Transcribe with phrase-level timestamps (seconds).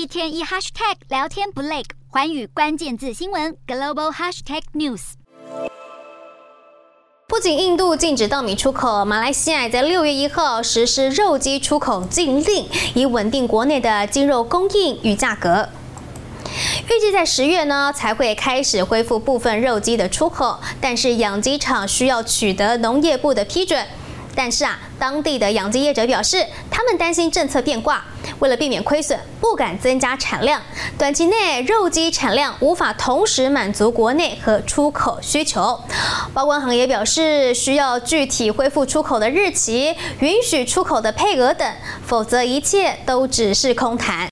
[0.00, 5.00] 一天一 hashtag 聊天不累，寰宇关键字新闻 global hashtag news。
[7.28, 15.68] 不仅印度禁止稻米出口，马来西亚在六月一号实施肉鸡出口禁令，以稳定国内的鸡肉供应与价格。
[16.88, 23.86] 预计在十月呢才会开始恢复部分肉鸡的出口，但是养鸡场需要取得农业部的批准。
[24.34, 28.04] 但是啊，当地的养鸡业者表示，他们担心政策变卦，
[28.38, 30.60] 为了避免亏损，不敢增加产量。
[30.98, 35.80] 短期内肉鸡产量无法同时满足国内和出口需求。
[36.34, 41.66] 包关行也表示，需要具体恢复出口的日期、允许出口的配额等，
[42.06, 44.28] 否则一切都只是空谈。